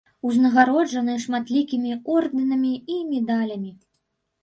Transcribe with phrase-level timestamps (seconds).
[0.29, 3.71] Узнагароджаны шматлікімі ордэнамі і медалямі.